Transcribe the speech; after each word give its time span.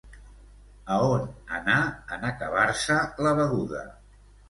A 0.95 0.97
on 1.09 1.27
anà 1.59 1.77
en 2.17 2.27
acabar-se 2.33 3.01
la 3.29 3.39
beguda? 3.45 3.89